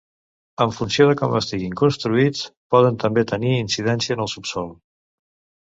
[0.63, 2.41] En funció de com estiguin construïts,
[2.77, 4.77] poden també tenir incidència en el subsòl.